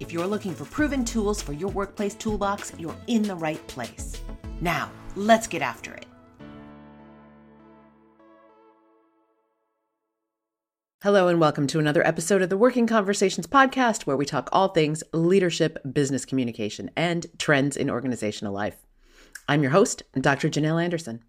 [0.00, 4.20] If you're looking for proven tools for your workplace toolbox, you're in the right place.
[4.60, 6.06] Now, let's get after it.
[11.02, 14.68] Hello, and welcome to another episode of the Working Conversations podcast, where we talk all
[14.68, 18.76] things leadership, business communication, and trends in organizational life.
[19.48, 20.48] I'm your host, Dr.
[20.48, 21.24] Janel Anderson.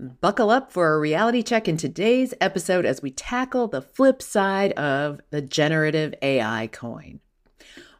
[0.00, 4.72] Buckle up for a reality check in today's episode as we tackle the flip side
[4.72, 7.20] of the generative AI coin.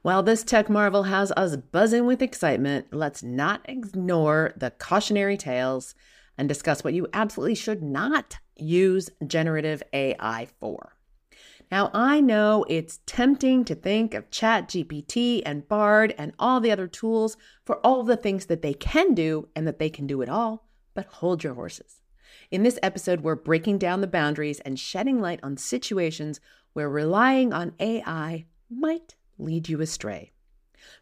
[0.00, 5.94] While this tech marvel has us buzzing with excitement, let's not ignore the cautionary tales
[6.36, 10.96] and discuss what you absolutely should not use generative AI for.
[11.70, 16.88] Now, I know it's tempting to think of ChatGPT and Bard and all the other
[16.88, 20.28] tools for all the things that they can do and that they can do it
[20.28, 22.02] all, but hold your horses.
[22.50, 26.40] In this episode, we're breaking down the boundaries and shedding light on situations
[26.72, 30.32] where relying on AI might lead you astray.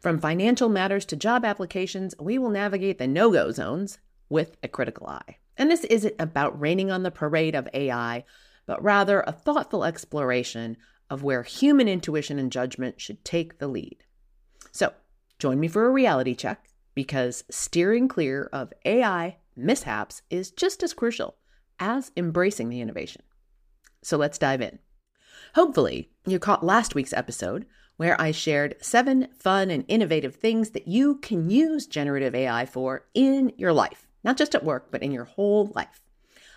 [0.00, 4.68] From financial matters to job applications, we will navigate the no go zones with a
[4.68, 5.38] critical eye.
[5.56, 8.24] And this isn't about raining on the parade of AI,
[8.66, 10.76] but rather a thoughtful exploration
[11.08, 14.04] of where human intuition and judgment should take the lead.
[14.70, 14.92] So,
[15.38, 20.94] join me for a reality check because steering clear of AI mishaps is just as
[20.94, 21.36] crucial
[21.78, 23.22] as embracing the innovation.
[24.02, 24.78] So, let's dive in.
[25.54, 30.88] Hopefully, you caught last week's episode where I shared seven fun and innovative things that
[30.88, 35.12] you can use generative AI for in your life, not just at work, but in
[35.12, 36.00] your whole life.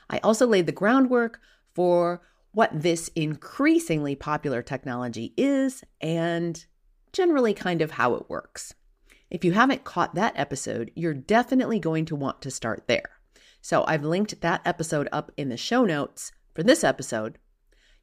[0.10, 1.42] I also laid the groundwork
[1.74, 2.22] for
[2.54, 6.64] what this increasingly popular technology is and
[7.12, 8.74] generally kind of how it works.
[9.34, 13.10] If you haven't caught that episode, you're definitely going to want to start there.
[13.62, 17.40] So I've linked that episode up in the show notes for this episode.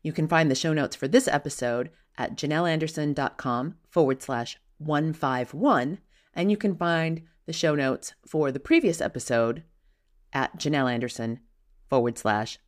[0.03, 5.99] You can find the show notes for this episode at janelanderson.com forward slash 151.
[6.35, 9.63] And you can find the show notes for the previous episode
[10.33, 11.39] at janelanderson
[11.89, 12.59] forward slash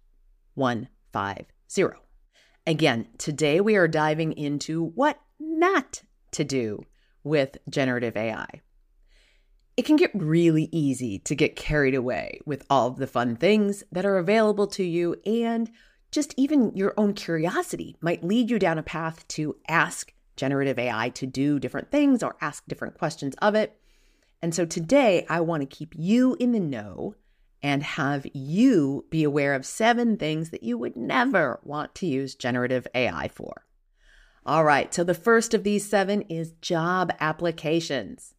[0.55, 1.99] 150.
[2.65, 6.87] Again, today we are diving into what not to do
[7.25, 8.61] with generative AI.
[9.77, 13.85] It can get really easy to get carried away with all of the fun things
[13.91, 15.71] that are available to you and
[16.11, 21.09] just even your own curiosity might lead you down a path to ask generative AI
[21.11, 23.79] to do different things or ask different questions of it.
[24.43, 27.15] And so today, I want to keep you in the know
[27.63, 32.35] and have you be aware of seven things that you would never want to use
[32.35, 33.65] generative AI for.
[34.45, 38.35] All right, so the first of these seven is job applications.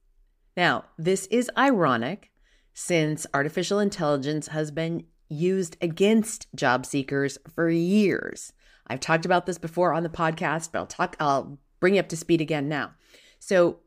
[0.57, 2.31] Now, this is ironic
[2.73, 8.51] since artificial intelligence has been used against job seekers for years.
[8.87, 12.09] I've talked about this before on the podcast, but I'll talk I'll bring you up
[12.09, 12.91] to speed again now.
[13.39, 13.79] So,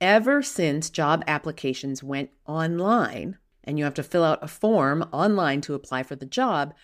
[0.00, 5.60] ever since job applications went online and you have to fill out a form online
[5.62, 6.74] to apply for the job,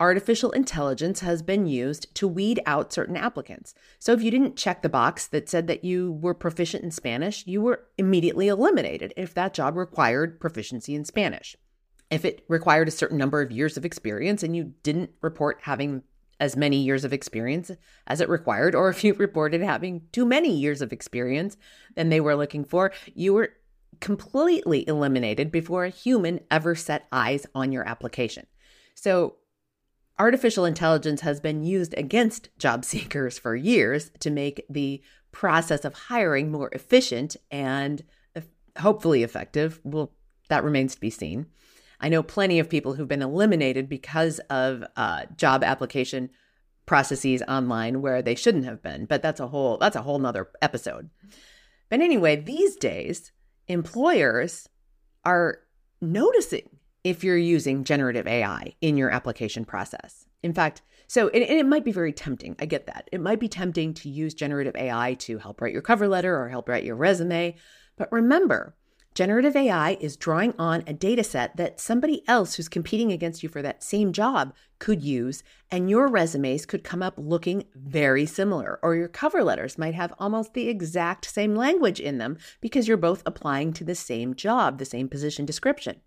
[0.00, 3.74] artificial intelligence has been used to weed out certain applicants.
[3.98, 7.46] So if you didn't check the box that said that you were proficient in Spanish,
[7.46, 11.56] you were immediately eliminated if that job required proficiency in Spanish
[12.10, 16.02] if it required a certain number of years of experience and you didn't report having
[16.40, 17.70] as many years of experience
[18.06, 21.56] as it required, or if you reported having too many years of experience
[21.94, 23.50] than they were looking for, you were
[24.00, 28.46] completely eliminated before a human ever set eyes on your application.
[28.94, 29.36] So,
[30.20, 35.94] artificial intelligence has been used against job seekers for years to make the process of
[35.94, 38.04] hiring more efficient and
[38.78, 39.80] hopefully effective.
[39.82, 40.12] Well,
[40.48, 41.46] that remains to be seen.
[42.00, 46.30] I know plenty of people who've been eliminated because of uh, job application
[46.86, 50.48] processes online where they shouldn't have been, but that's a whole that's a whole nother
[50.60, 51.10] episode.
[51.88, 53.32] But anyway, these days,
[53.68, 54.68] employers
[55.24, 55.60] are
[56.00, 60.26] noticing if you're using generative AI in your application process.
[60.42, 62.56] In fact, so and, it might be very tempting.
[62.58, 63.08] I get that.
[63.12, 66.48] It might be tempting to use generative AI to help write your cover letter or
[66.48, 67.56] help write your resume.
[67.96, 68.74] But remember,
[69.12, 73.48] Generative AI is drawing on a data set that somebody else who's competing against you
[73.48, 78.78] for that same job could use, and your resumes could come up looking very similar,
[78.84, 82.96] or your cover letters might have almost the exact same language in them because you're
[82.96, 86.00] both applying to the same job, the same position description.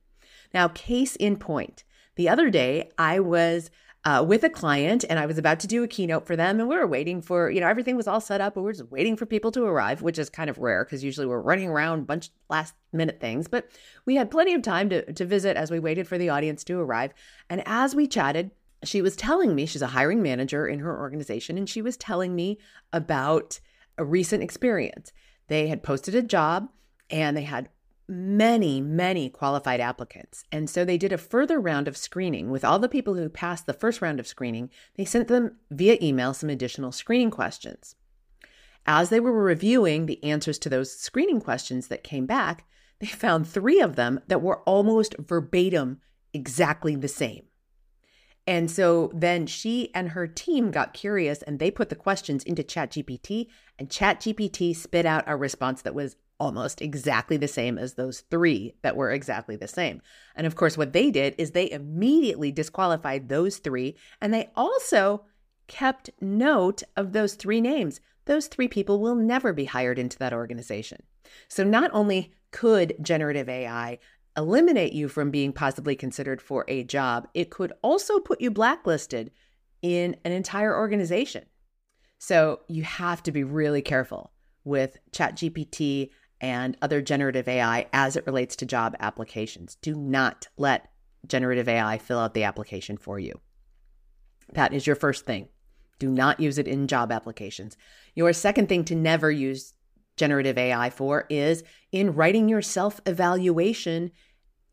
[0.54, 1.84] Now, case in point,
[2.16, 3.72] the other day I was
[4.06, 6.60] uh, with a client and I was about to do a keynote for them.
[6.60, 8.74] And we were waiting for, you know, everything was all set up, but we we're
[8.74, 11.70] just waiting for people to arrive, which is kind of rare because usually we're running
[11.70, 13.48] around a bunch last minute things.
[13.48, 13.70] But
[14.06, 16.80] we had plenty of time to, to visit as we waited for the audience to
[16.80, 17.14] arrive.
[17.50, 18.52] And as we chatted,
[18.84, 22.36] she was telling me she's a hiring manager in her organization, and she was telling
[22.36, 22.60] me
[22.92, 23.62] about
[23.98, 25.14] a recent experience.
[25.48, 26.70] They had posted a job
[27.10, 27.70] and they had
[28.08, 30.44] many, many qualified applicants.
[30.52, 33.66] And so they did a further round of screening with all the people who passed
[33.66, 34.70] the first round of screening.
[34.96, 37.96] They sent them via email some additional screening questions.
[38.86, 42.66] As they were reviewing the answers to those screening questions that came back,
[43.00, 46.00] they found three of them that were almost verbatim
[46.34, 47.46] exactly the same.
[48.46, 52.64] And so then she and her team got curious and they put the questions into
[52.64, 53.48] ChatGPT,
[53.80, 58.76] and ChatGPT spit out a response that was almost exactly the same as those three
[58.82, 60.02] that were exactly the same.
[60.36, 65.24] And of course, what they did is they immediately disqualified those three, and they also
[65.68, 68.02] kept note of those three names.
[68.26, 71.04] Those three people will never be hired into that organization.
[71.48, 74.00] So not only could generative AI
[74.36, 79.32] eliminate you from being possibly considered for a job, it could also put you blacklisted
[79.82, 81.46] in an entire organization.
[82.18, 84.34] So you have to be really careful
[84.66, 86.10] with ChatGPT
[86.44, 89.76] and other generative AI as it relates to job applications.
[89.82, 90.90] Do not let
[91.26, 93.40] generative AI fill out the application for you.
[94.52, 95.48] That is your first thing.
[96.00, 97.78] Do not use it in job applications.
[98.14, 99.74] Your second thing to never use
[100.18, 101.64] generative AI for is
[101.94, 104.12] in writing your self evaluation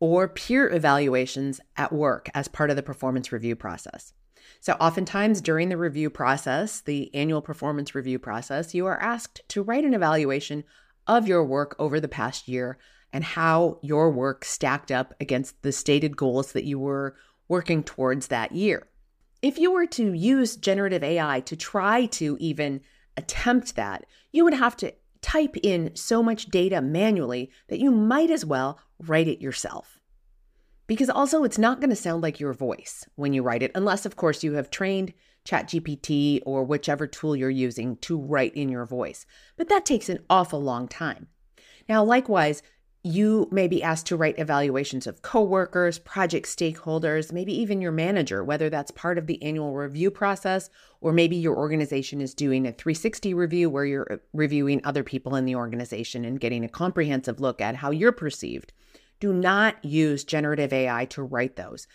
[0.01, 4.11] or peer evaluations at work as part of the performance review process.
[4.59, 9.63] So, oftentimes during the review process, the annual performance review process, you are asked to
[9.63, 10.65] write an evaluation
[11.11, 12.77] of your work over the past year
[13.11, 17.17] and how your work stacked up against the stated goals that you were
[17.49, 18.87] working towards that year.
[19.41, 22.79] If you were to use generative AI to try to even
[23.17, 28.31] attempt that, you would have to type in so much data manually that you might
[28.31, 29.99] as well write it yourself.
[30.91, 34.05] Because also, it's not going to sound like your voice when you write it, unless,
[34.05, 35.13] of course, you have trained
[35.45, 39.25] ChatGPT or whichever tool you're using to write in your voice.
[39.55, 41.27] But that takes an awful long time.
[41.87, 42.61] Now, likewise,
[43.03, 48.43] you may be asked to write evaluations of coworkers, project stakeholders, maybe even your manager,
[48.43, 52.73] whether that's part of the annual review process, or maybe your organization is doing a
[52.73, 57.39] 360 review where you're uh, reviewing other people in the organization and getting a comprehensive
[57.39, 58.73] look at how you're perceived.
[59.21, 61.87] Do not use generative AI to write those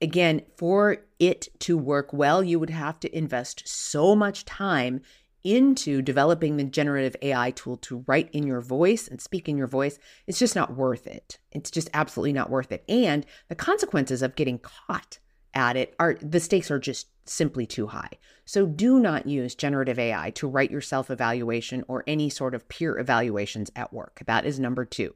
[0.00, 5.00] again, for it to work well, you would have to invest so much time
[5.44, 9.68] into developing the generative AI tool to write in your voice and speak in your
[9.68, 9.98] voice.
[10.26, 11.38] It's just not worth it.
[11.52, 12.84] It's just absolutely not worth it.
[12.88, 15.20] And the consequences of getting caught
[15.54, 18.10] at it are the stakes are just simply too high.
[18.44, 22.68] So do not use generative AI to write your self evaluation or any sort of
[22.68, 24.22] peer evaluations at work.
[24.26, 25.14] That is number two.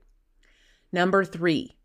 [0.92, 1.76] Number three,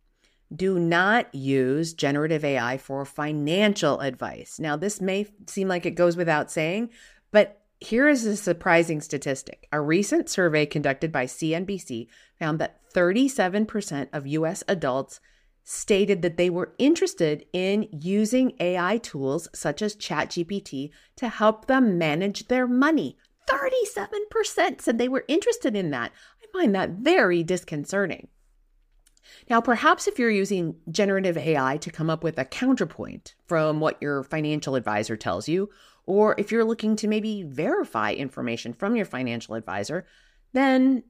[0.55, 4.59] do not use generative AI for financial advice.
[4.59, 6.89] Now, this may seem like it goes without saying,
[7.31, 9.67] but here is a surprising statistic.
[9.71, 12.07] A recent survey conducted by CNBC
[12.39, 15.19] found that 37% of US adults
[15.63, 21.97] stated that they were interested in using AI tools such as ChatGPT to help them
[21.97, 23.17] manage their money.
[23.49, 26.11] 37% said they were interested in that.
[26.43, 28.27] I find that very disconcerting.
[29.49, 34.01] Now, perhaps if you're using generative AI to come up with a counterpoint from what
[34.01, 35.69] your financial advisor tells you,
[36.05, 40.05] or if you're looking to maybe verify information from your financial advisor,
[40.53, 41.03] then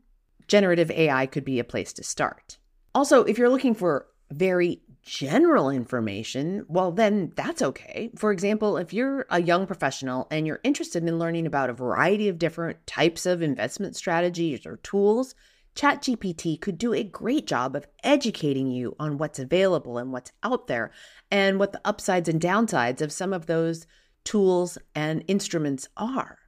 [0.48, 2.58] generative AI could be a place to start.
[2.94, 8.10] Also, if you're looking for very general information, well, then that's okay.
[8.16, 12.28] For example, if you're a young professional and you're interested in learning about a variety
[12.28, 15.36] of different types of investment strategies or tools,
[15.76, 20.68] ChatGPT could do a great job of educating you on what's available and what's out
[20.68, 20.92] there
[21.30, 23.86] and what the upsides and downsides of some of those
[24.24, 26.40] tools and instruments are.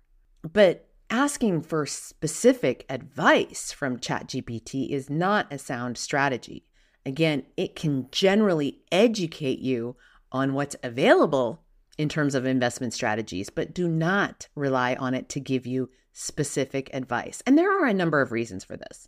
[0.42, 6.66] But asking for specific advice from ChatGPT is not a sound strategy.
[7.06, 9.96] Again, it can generally educate you
[10.32, 11.64] on what's available
[11.98, 16.90] in terms of investment strategies, but do not rely on it to give you specific
[16.94, 17.42] advice.
[17.46, 19.08] And there are a number of reasons for this.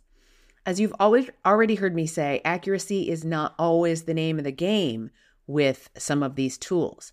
[0.66, 4.52] As you've always already heard me say, accuracy is not always the name of the
[4.52, 5.10] game
[5.46, 7.12] with some of these tools.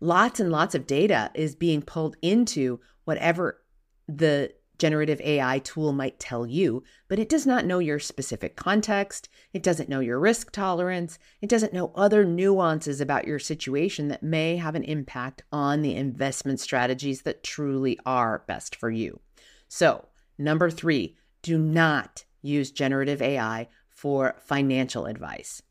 [0.00, 3.62] Lots and lots of data is being pulled into whatever
[4.08, 9.28] the generative AI tool might tell you, but it does not know your specific context.
[9.52, 11.18] It doesn't know your risk tolerance.
[11.40, 15.94] It doesn't know other nuances about your situation that may have an impact on the
[15.94, 19.20] investment strategies that truly are best for you.
[19.68, 25.62] So, number three, do not use generative AI for financial advice.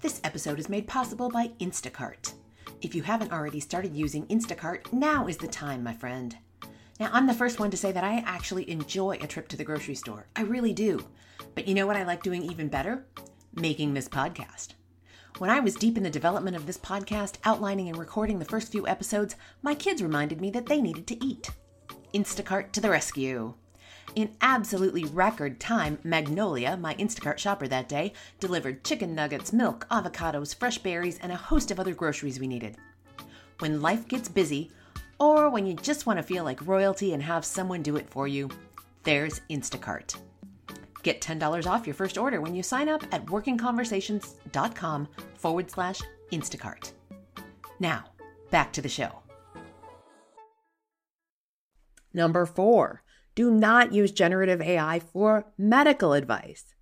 [0.00, 2.32] This episode is made possible by Instacart.
[2.80, 6.36] If you haven't already started using Instacart, now is the time, my friend.
[7.00, 9.64] Now, I'm the first one to say that I actually enjoy a trip to the
[9.64, 10.26] grocery store.
[10.36, 11.04] I really do.
[11.54, 13.06] But you know what I like doing even better?
[13.54, 14.74] Making this podcast.
[15.38, 18.72] When I was deep in the development of this podcast, outlining and recording the first
[18.72, 21.50] few episodes, my kids reminded me that they needed to eat.
[22.14, 23.52] Instacart to the rescue.
[24.16, 30.54] In absolutely record time, Magnolia, my Instacart shopper that day, delivered chicken nuggets, milk, avocados,
[30.54, 32.78] fresh berries, and a host of other groceries we needed.
[33.58, 34.70] When life gets busy,
[35.20, 38.26] or when you just want to feel like royalty and have someone do it for
[38.26, 38.48] you,
[39.02, 40.16] there's Instacart.
[41.02, 46.00] Get $10 off your first order when you sign up at workingconversations.com forward slash
[46.32, 46.92] Instacart.
[47.80, 48.06] Now,
[48.50, 49.12] back to the show.
[52.14, 53.02] Number four,
[53.36, 56.74] do not use generative AI for medical advice.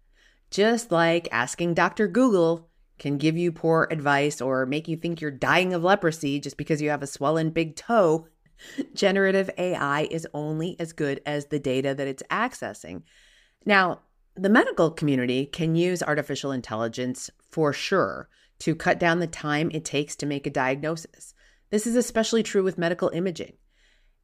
[0.51, 2.09] Just like asking Dr.
[2.09, 6.57] Google can give you poor advice or make you think you're dying of leprosy just
[6.57, 8.29] because you have a swollen big toe,
[8.95, 13.03] generative AI is only as good as the data that it's accessing.
[13.67, 14.03] Now,
[14.37, 18.29] the medical community can use artificial intelligence for sure
[18.61, 21.35] to cut down the time it takes to make a diagnosis.
[21.71, 23.55] This is especially true with medical imaging.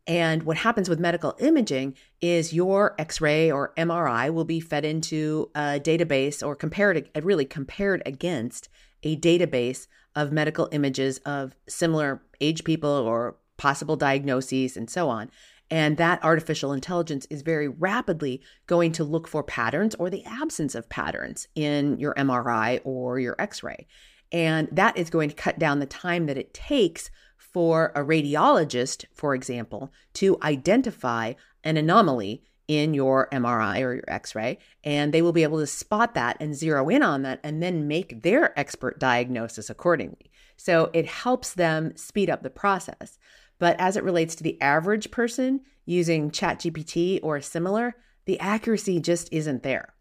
[0.07, 4.85] And what happens with medical imaging is your x ray or MRI will be fed
[4.85, 8.69] into a database or compared, uh, really compared against
[9.03, 15.31] a database of medical images of similar age people or possible diagnoses and so on.
[15.71, 20.75] And that artificial intelligence is very rapidly going to look for patterns or the absence
[20.75, 23.87] of patterns in your MRI or your x ray.
[24.33, 29.05] And that is going to cut down the time that it takes for a radiologist,
[29.13, 31.35] for example, to identify
[31.65, 34.59] an anomaly in your MRI or your x ray.
[34.85, 37.89] And they will be able to spot that and zero in on that and then
[37.89, 40.31] make their expert diagnosis accordingly.
[40.57, 43.19] So it helps them speed up the process.
[43.59, 49.33] But as it relates to the average person using ChatGPT or similar, the accuracy just
[49.33, 49.95] isn't there.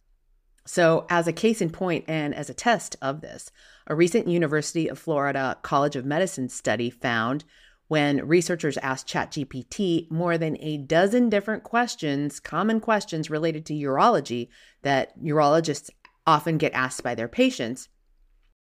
[0.65, 3.51] So, as a case in point and as a test of this,
[3.89, 7.43] a recent University of Florida College of Medicine study found
[7.87, 14.49] when researchers asked ChatGPT more than a dozen different questions, common questions related to urology
[14.83, 15.89] that urologists
[16.27, 17.89] often get asked by their patients.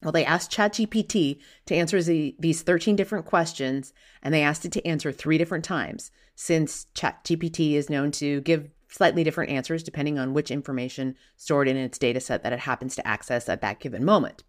[0.01, 4.71] Well, they asked ChatGPT to answer the, these 13 different questions, and they asked it
[4.71, 10.17] to answer three different times, since ChatGPT is known to give slightly different answers depending
[10.17, 13.79] on which information stored in its data set that it happens to access at that
[13.79, 14.43] given moment.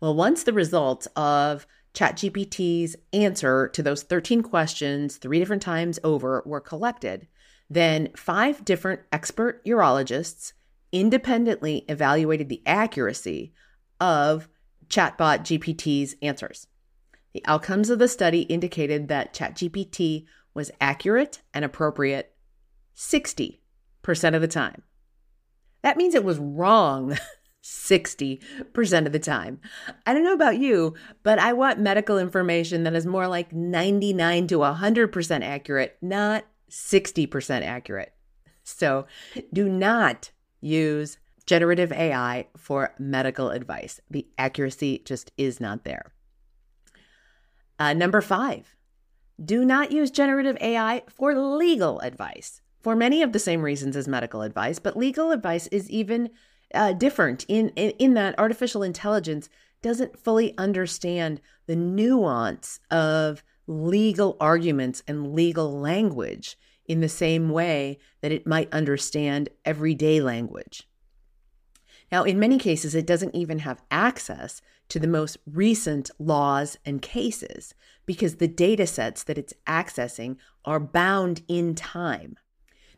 [0.00, 6.42] Well, once the results of ChatGPT's answer to those 13 questions three different times over
[6.46, 7.28] were collected,
[7.68, 10.52] then five different expert urologists
[10.90, 13.52] independently evaluated the accuracy
[14.00, 14.48] of
[14.88, 16.66] chatbot GPT's answers.
[17.32, 22.34] The outcomes of the study indicated that ChatGPT was accurate and appropriate
[22.94, 23.58] 60%
[24.34, 24.82] of the time.
[25.82, 27.16] That means it was wrong
[27.62, 29.60] 60% of the time.
[30.06, 34.48] I don't know about you, but I want medical information that is more like 99
[34.48, 38.12] to 100% accurate, not 60% accurate.
[38.64, 39.06] So
[39.52, 44.00] do not use generative AI for medical advice.
[44.10, 46.12] The accuracy just is not there.
[47.78, 48.76] Uh, number five,
[49.44, 54.08] do not use generative AI for legal advice for many of the same reasons as
[54.08, 56.30] medical advice, but legal advice is even
[56.74, 59.48] uh, different in, in in that artificial intelligence
[59.82, 67.98] doesn't fully understand the nuance of legal arguments and legal language in the same way
[68.20, 70.88] that it might understand everyday language.
[72.10, 77.00] Now, in many cases, it doesn't even have access to the most recent laws and
[77.00, 77.74] cases
[78.04, 82.36] because the data sets that it's accessing are bound in time.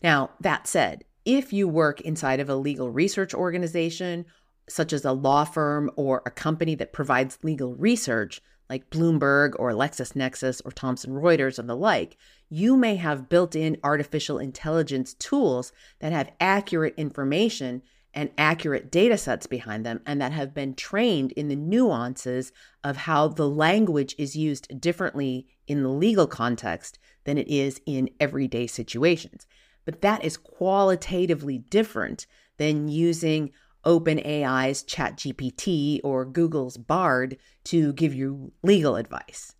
[0.02, 4.26] Now, that said, if you work inside of a legal research organization,
[4.68, 8.40] such as a law firm or a company that provides legal research,
[8.70, 12.16] like Bloomberg or LexisNexis or Thomson Reuters and the like,
[12.48, 17.82] you may have built in artificial intelligence tools that have accurate information
[18.14, 22.52] and accurate data sets behind them and that have been trained in the nuances
[22.82, 28.08] of how the language is used differently in the legal context than it is in
[28.20, 29.46] everyday situations.
[29.84, 32.26] But that is qualitatively different
[32.56, 33.50] than using
[33.84, 39.54] OpenAI's ChatGPT or Google's Bard to give you legal advice.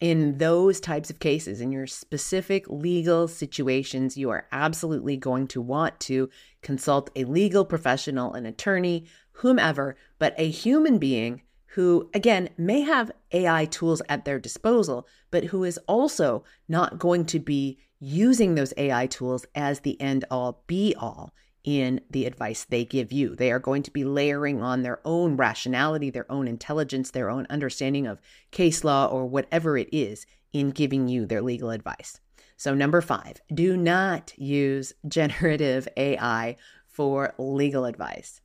[0.00, 5.60] In those types of cases, in your specific legal situations, you are absolutely going to
[5.60, 6.30] want to
[6.62, 11.42] consult a legal professional, an attorney, whomever, but a human being
[11.74, 17.24] who, again, may have AI tools at their disposal, but who is also not going
[17.26, 22.64] to be using those AI tools as the end all be all in the advice
[22.64, 23.36] they give you.
[23.36, 27.46] They are going to be layering on their own rationality, their own intelligence, their own
[27.50, 32.18] understanding of case law or whatever it is in giving you their legal advice.
[32.56, 38.40] So, number five, do not use generative AI for legal advice.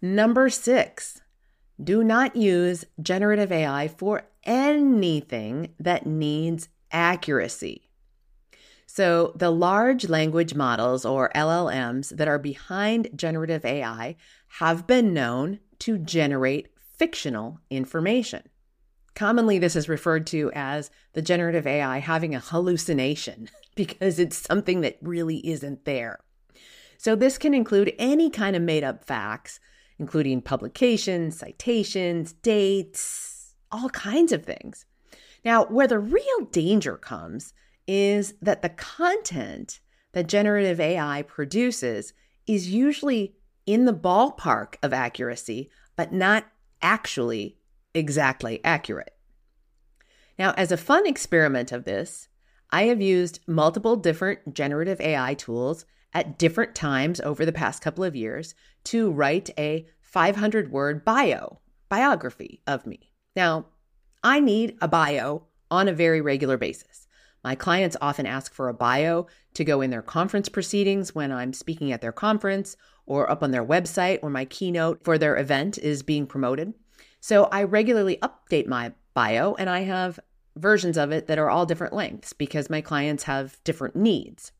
[0.00, 1.20] Number six,
[1.82, 7.88] do not use generative AI for anything that needs accuracy.
[8.86, 14.16] So, the large language models or LLMs that are behind generative AI
[14.58, 18.42] have been known to generate fictional information.
[19.14, 24.80] Commonly, this is referred to as the generative AI having a hallucination because it's something
[24.80, 26.18] that really isn't there.
[26.96, 29.60] So, this can include any kind of made up facts,
[29.98, 34.86] including publications, citations, dates, all kinds of things.
[35.44, 37.52] Now, where the real danger comes
[37.86, 39.80] is that the content
[40.12, 42.12] that generative AI produces
[42.46, 43.34] is usually
[43.66, 46.46] in the ballpark of accuracy, but not
[46.80, 47.58] actually
[47.94, 49.14] exactly accurate.
[50.38, 52.28] Now, as a fun experiment of this,
[52.70, 58.04] I have used multiple different generative AI tools at different times over the past couple
[58.04, 63.12] of years to write a 500 word bio, biography of me.
[63.36, 63.66] Now,
[64.22, 67.06] I need a bio on a very regular basis.
[67.44, 71.52] My clients often ask for a bio to go in their conference proceedings when I'm
[71.52, 75.78] speaking at their conference or up on their website or my keynote for their event
[75.78, 76.74] is being promoted.
[77.20, 80.18] So I regularly update my bio and I have
[80.56, 84.52] versions of it that are all different lengths because my clients have different needs.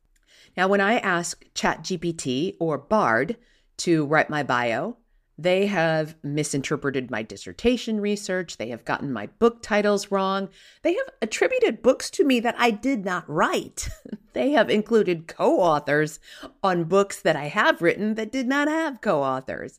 [0.59, 3.37] Now, when I ask ChatGPT or Bard
[3.77, 4.97] to write my bio,
[5.38, 8.57] they have misinterpreted my dissertation research.
[8.57, 10.49] They have gotten my book titles wrong.
[10.83, 13.88] They have attributed books to me that I did not write.
[14.33, 16.18] they have included co authors
[16.61, 19.79] on books that I have written that did not have co authors.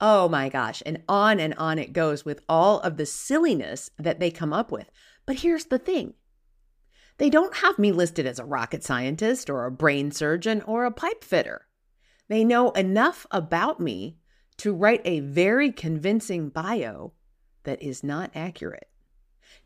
[0.00, 0.80] Oh my gosh.
[0.86, 4.70] And on and on it goes with all of the silliness that they come up
[4.70, 4.92] with.
[5.26, 6.14] But here's the thing
[7.20, 10.90] they don't have me listed as a rocket scientist or a brain surgeon or a
[10.90, 11.66] pipe fitter.
[12.28, 14.16] They know enough about me
[14.56, 17.12] to write a very convincing bio
[17.64, 18.88] that is not accurate.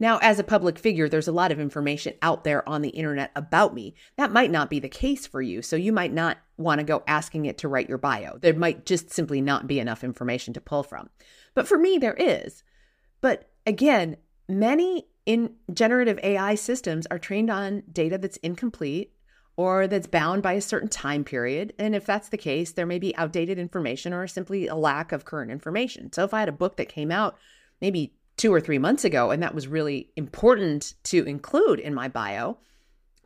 [0.00, 3.30] Now, as a public figure, there's a lot of information out there on the internet
[3.36, 3.94] about me.
[4.16, 7.04] That might not be the case for you, so you might not want to go
[7.06, 8.36] asking it to write your bio.
[8.36, 11.08] There might just simply not be enough information to pull from.
[11.54, 12.64] But for me, there is.
[13.20, 14.16] But again,
[14.48, 19.12] many in generative AI systems are trained on data that's incomplete
[19.56, 21.72] or that's bound by a certain time period.
[21.78, 25.24] And if that's the case, there may be outdated information or simply a lack of
[25.24, 26.12] current information.
[26.12, 27.36] So if I had a book that came out
[27.80, 32.08] maybe two or three months ago and that was really important to include in my
[32.08, 32.58] bio,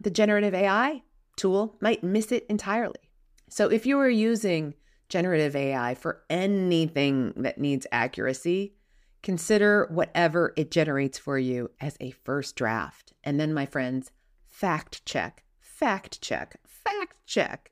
[0.00, 1.02] the generative AI
[1.36, 3.10] tool might miss it entirely.
[3.48, 4.74] So if you are using
[5.08, 8.74] generative AI for anything that needs accuracy,
[9.22, 13.12] consider whatever it generates for you as a first draft.
[13.24, 14.10] And then, my friends,
[14.46, 15.44] fact check
[15.78, 17.70] fact check, fact check,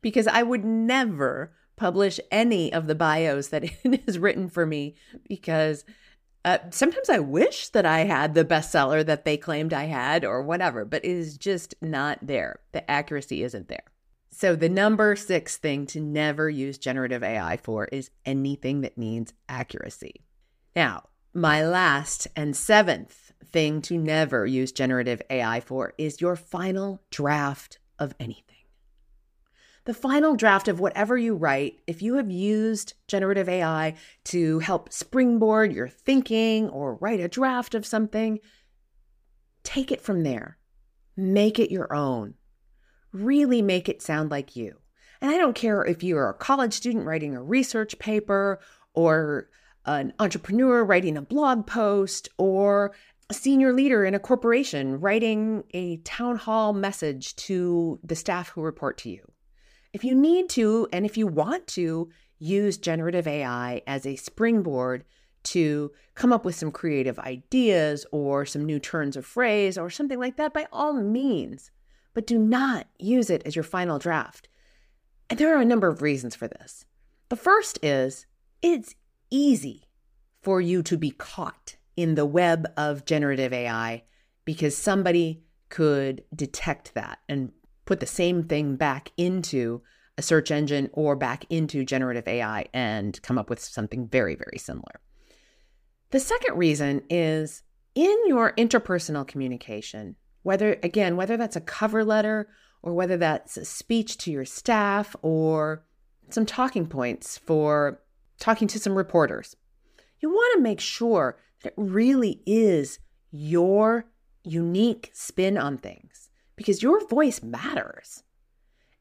[0.00, 4.94] because I would never publish any of the bios that it is written for me
[5.28, 5.84] because
[6.44, 10.40] uh, sometimes I wish that I had the bestseller that they claimed I had or
[10.40, 12.60] whatever, but it is just not there.
[12.70, 13.82] The accuracy isn't there.
[14.30, 19.32] So, the number six thing to never use generative AI for is anything that needs
[19.48, 20.22] accuracy.
[20.78, 27.02] Now, my last and seventh thing to never use generative AI for is your final
[27.10, 28.44] draft of anything.
[29.86, 34.92] The final draft of whatever you write, if you have used generative AI to help
[34.92, 38.38] springboard your thinking or write a draft of something,
[39.64, 40.58] take it from there.
[41.16, 42.34] Make it your own.
[43.12, 44.76] Really make it sound like you.
[45.20, 48.60] And I don't care if you're a college student writing a research paper
[48.94, 49.48] or
[49.88, 52.92] an entrepreneur writing a blog post or
[53.30, 58.60] a senior leader in a corporation writing a town hall message to the staff who
[58.60, 59.20] report to you.
[59.92, 65.04] If you need to, and if you want to, use generative AI as a springboard
[65.42, 70.18] to come up with some creative ideas or some new turns of phrase or something
[70.18, 71.70] like that, by all means.
[72.14, 74.48] But do not use it as your final draft.
[75.30, 76.84] And there are a number of reasons for this.
[77.28, 78.26] The first is
[78.62, 78.94] it's
[79.30, 79.88] easy
[80.42, 84.02] for you to be caught in the web of generative AI
[84.44, 87.52] because somebody could detect that and
[87.84, 89.82] put the same thing back into
[90.16, 94.58] a search engine or back into generative AI and come up with something very, very
[94.58, 95.00] similar.
[96.10, 97.62] The second reason is
[97.94, 102.48] in your interpersonal communication, whether, again, whether that's a cover letter
[102.82, 105.84] or whether that's a speech to your staff or
[106.30, 108.00] some talking points for
[108.38, 109.56] talking to some reporters,
[110.20, 112.98] you want to make sure that it really is
[113.30, 114.06] your
[114.44, 118.22] unique spin on things because your voice matters.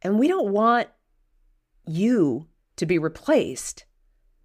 [0.02, 0.88] And we don't want
[1.88, 3.86] you to be replaced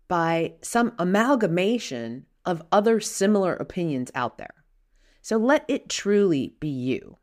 [0.09, 4.65] by some amalgamation of other similar opinions out there.
[5.21, 7.17] So let it truly be you.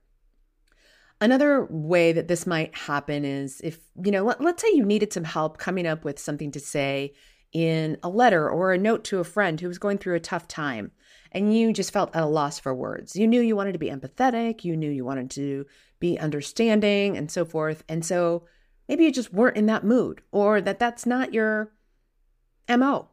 [1.21, 5.12] Another way that this might happen is if, you know, let, us say you needed
[5.12, 7.13] some help coming up with something to say
[7.51, 10.47] in a letter or a note to a friend who was going through a tough
[10.47, 10.91] time
[11.31, 13.15] and you just felt at a loss for words.
[13.15, 15.65] You knew you wanted to be empathetic, you knew you wanted to
[15.99, 17.83] be understanding and so forth.
[17.88, 18.45] And so
[18.88, 21.71] maybe you just weren't in that mood or that that's not your
[22.67, 23.09] MO.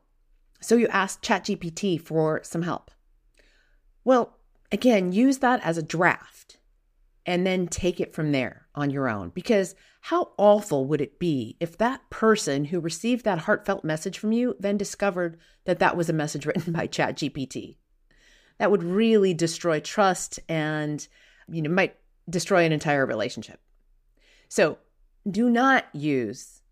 [0.61, 2.91] So you asked ChatGPT for some help.
[4.05, 4.37] Well,
[4.73, 6.59] again, use that as a draft
[7.27, 9.31] and then take it from there on your own.
[9.31, 9.75] Because
[10.07, 14.55] how awful would it be if that person who received that heartfelt message from you
[14.61, 17.75] then discovered that that was a message written by ChatGPT?
[18.59, 21.05] That would really destroy trust and,
[21.51, 21.97] you know, might
[22.31, 23.59] destroy an entire relationship.
[24.49, 24.79] So
[25.29, 26.63] do not use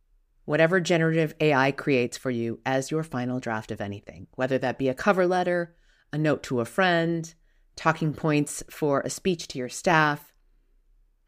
[0.45, 4.89] whatever generative AI creates for you as your final draft of anything, whether that be
[4.89, 5.75] a cover letter,
[6.13, 7.35] a note to a friend,
[7.75, 10.33] talking points for a speech to your staff.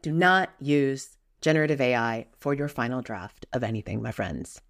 [0.03, 4.61] Do not use generative AI for your final draft of anything, my friends.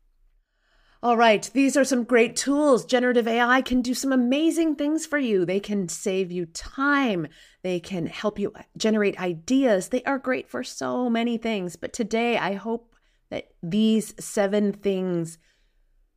[1.03, 2.85] All right, these are some great tools.
[2.85, 5.45] Generative AI can do some amazing things for you.
[5.45, 7.29] They can save you time,
[7.63, 9.89] they can help you generate ideas.
[9.89, 11.77] They are great for so many things.
[11.77, 12.95] But today, I hope
[13.31, 15.39] that these seven things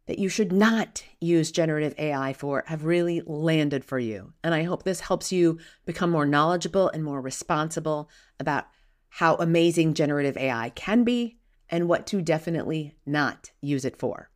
[0.08, 4.34] that you should not use generative AI for have really landed for you.
[4.44, 8.10] And I hope this helps you become more knowledgeable and more responsible
[8.40, 8.66] about
[9.10, 14.30] how amazing generative AI can be and what to definitely not use it for.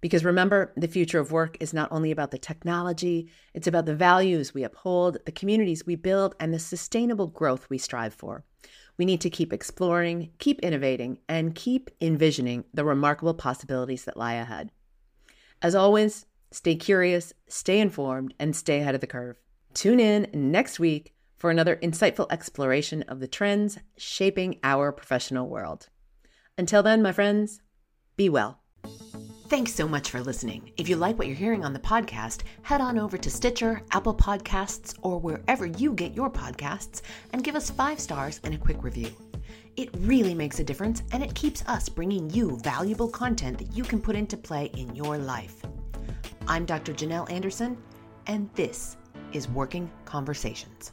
[0.00, 3.94] Because remember, the future of work is not only about the technology, it's about the
[3.94, 8.44] values we uphold, the communities we build, and the sustainable growth we strive for.
[8.98, 14.34] We need to keep exploring, keep innovating, and keep envisioning the remarkable possibilities that lie
[14.34, 14.70] ahead.
[15.62, 19.36] As always, stay curious, stay informed, and stay ahead of the curve.
[19.74, 25.88] Tune in next week for another insightful exploration of the trends shaping our professional world.
[26.58, 27.60] Until then, my friends,
[28.16, 28.60] be well.
[29.48, 30.72] Thanks so much for listening.
[30.76, 34.14] If you like what you're hearing on the podcast, head on over to Stitcher, Apple
[34.14, 38.82] Podcasts, or wherever you get your podcasts and give us five stars and a quick
[38.82, 39.12] review.
[39.76, 43.84] It really makes a difference and it keeps us bringing you valuable content that you
[43.84, 45.62] can put into play in your life.
[46.48, 46.92] I'm Dr.
[46.92, 47.76] Janel Anderson,
[48.26, 48.96] and this
[49.32, 50.92] is Working Conversations.